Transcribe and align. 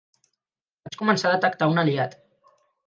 Vaig 0.87 0.97
començar 1.03 1.31
a 1.31 1.37
detectar 1.37 1.71
un 1.77 1.85
aliat. 1.87 2.21